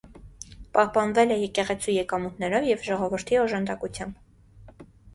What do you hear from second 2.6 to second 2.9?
և